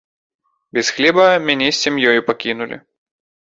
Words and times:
Без 0.77 0.89
хлеба 0.95 1.27
мяне 1.49 1.69
з 1.73 1.77
сям'ёю 1.83 2.19
пакінулі. 2.31 2.83